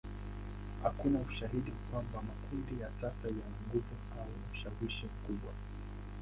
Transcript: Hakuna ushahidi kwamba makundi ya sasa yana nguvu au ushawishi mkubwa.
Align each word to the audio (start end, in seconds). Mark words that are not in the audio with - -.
Hakuna 0.83 1.19
ushahidi 1.19 1.71
kwamba 1.71 2.21
makundi 2.21 2.81
ya 2.81 2.91
sasa 2.91 3.27
yana 3.27 3.57
nguvu 3.67 3.95
au 4.19 4.29
ushawishi 4.53 5.05
mkubwa. 5.13 5.51